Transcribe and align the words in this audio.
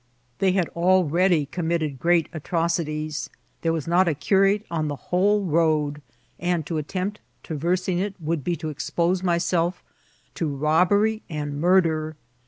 They 0.39 0.53
had 0.53 0.71
al 0.75 1.03
ready 1.03 1.45
committed 1.45 1.99
great 1.99 2.27
atrocities; 2.33 3.29
there 3.61 3.71
was 3.71 3.85
not 3.85 4.07
a 4.07 4.15
cu 4.15 4.35
rate 4.39 4.65
on 4.71 4.87
the 4.87 4.95
whcde 4.97 5.51
road; 5.51 6.01
and 6.39 6.65
to 6.65 6.79
attempt 6.79 7.19
traversing 7.43 7.99
it 7.99 8.15
would 8.19 8.43
be 8.43 8.55
to 8.55 8.69
expose 8.69 9.21
myself 9.21 9.83
to 10.33 10.47
robbery 10.47 11.21
and 11.29 11.61
murder. 11.61 12.15